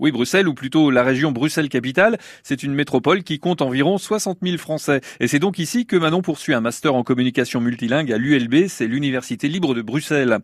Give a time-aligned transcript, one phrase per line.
[0.00, 4.58] Oui, Bruxelles, ou plutôt la région Bruxelles-Capitale, c'est une métropole qui compte environ 60 000
[4.58, 5.00] Français.
[5.20, 8.88] Et c'est donc ici que Manon poursuit un master en communication multilingue à l'ULB, c'est
[8.88, 10.38] l'Université libre de Bruxelles.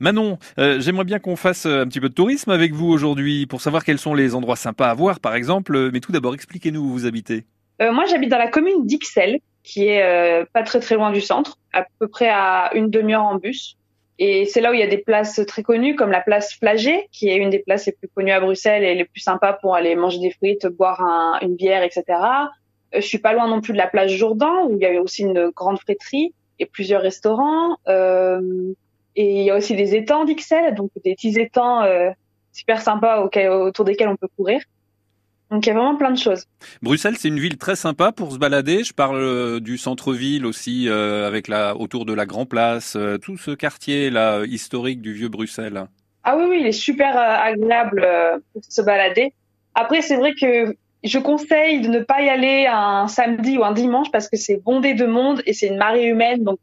[0.00, 3.60] Manon, euh, j'aimerais bien qu'on fasse un petit peu de tourisme avec vous aujourd'hui pour
[3.60, 5.90] savoir quels sont les endroits sympas à voir, par exemple.
[5.92, 7.44] Mais tout d'abord, expliquez-nous où vous habitez.
[7.80, 11.20] Euh, moi, j'habite dans la commune d'Ixelles, qui est euh, pas très très loin du
[11.20, 13.76] centre, à peu près à une demi-heure en bus.
[14.18, 17.06] Et c'est là où il y a des places très connues, comme la place Flagey,
[17.12, 19.74] qui est une des places les plus connues à Bruxelles et les plus sympas pour
[19.74, 22.04] aller manger des frites, boire un, une bière, etc.
[22.08, 25.02] Euh, je suis pas loin non plus de la place Jourdan, où il y a
[25.02, 27.76] aussi une grande friterie et plusieurs restaurants.
[27.88, 28.40] Euh,
[29.16, 32.10] et il y a aussi des étangs d'Ixelles, donc des petits étangs euh,
[32.52, 34.60] super sympas autour desquels on peut courir.
[35.50, 36.44] Donc il y a vraiment plein de choses.
[36.82, 38.82] Bruxelles, c'est une ville très sympa pour se balader.
[38.82, 43.16] Je parle euh, du centre-ville aussi, euh, avec la autour de la Grand Place, euh,
[43.18, 45.86] tout ce quartier là historique du vieux Bruxelles.
[46.24, 48.04] Ah oui, oui, il est super agréable
[48.52, 49.32] pour se balader.
[49.74, 53.70] Après, c'est vrai que je conseille de ne pas y aller un samedi ou un
[53.70, 56.42] dimanche parce que c'est bondé de monde et c'est une marée humaine.
[56.42, 56.58] Donc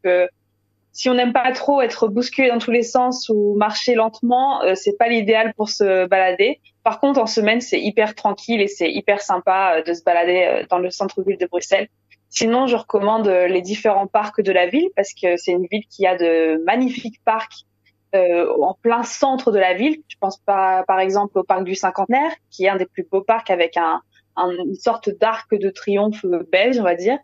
[0.94, 4.76] si on n'aime pas trop être bousculé dans tous les sens ou marcher lentement, euh,
[4.76, 6.60] c'est pas l'idéal pour se balader.
[6.84, 10.44] Par contre, en semaine, c'est hyper tranquille et c'est hyper sympa euh, de se balader
[10.44, 11.88] euh, dans le centre-ville de Bruxelles.
[12.28, 16.06] Sinon, je recommande les différents parcs de la ville parce que c'est une ville qui
[16.06, 17.64] a de magnifiques parcs
[18.12, 19.98] en plein centre de la ville.
[20.08, 23.50] Je pense par exemple, au parc du Cinquantenaire, qui est un des plus beaux parcs
[23.50, 24.00] avec un,
[24.36, 27.18] une sorte d'arc de triomphe belge, on va dire,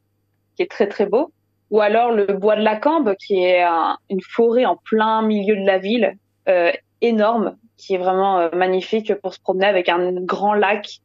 [0.55, 1.33] qui est très très beau
[1.71, 3.65] ou alors le bois de la Cambe, qui est
[4.09, 6.17] une forêt en plein milieu de la ville,
[6.49, 11.01] euh, énorme, qui est vraiment euh, magnifique pour se promener avec un grand lac.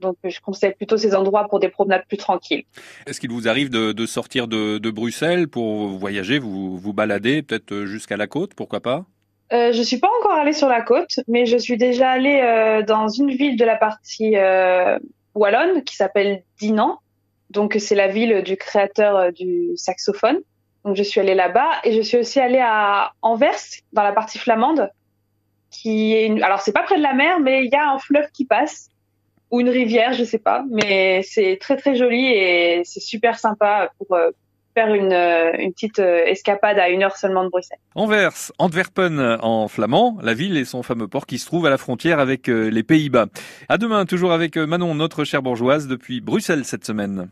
[0.00, 2.64] Donc je conseille plutôt ces endroits pour des promenades plus tranquilles.
[3.06, 7.42] Est-ce qu'il vous arrive de, de sortir de, de, Bruxelles pour voyager, vous vous balader,
[7.42, 9.06] peut-être jusqu'à la côte, pourquoi pas?
[9.52, 12.82] Euh, Je suis pas encore allée sur la côte, mais je suis déjà allée euh,
[12.82, 14.98] dans une ville de la partie euh,
[15.34, 16.98] wallonne qui s'appelle Dinan
[17.50, 20.38] donc c'est la ville du créateur euh, du saxophone.
[20.84, 23.54] Donc je suis allée là-bas et je suis aussi allée à Anvers
[23.92, 24.90] dans la partie flamande
[25.70, 26.42] qui est une...
[26.42, 28.90] alors c'est pas près de la mer mais il y a un fleuve qui passe
[29.50, 33.90] ou une rivière, je sais pas, mais c'est très très joli et c'est super sympa
[33.98, 34.30] pour euh,
[34.74, 37.78] faire une, euh, une petite escapade à une heure seulement de Bruxelles.
[37.94, 41.78] Anvers, Antwerpen en flamand, la ville et son fameux port qui se trouve à la
[41.78, 43.26] frontière avec les Pays-Bas.
[43.68, 47.22] À demain, toujours avec Manon, notre chère bourgeoise, depuis Bruxelles cette semaine.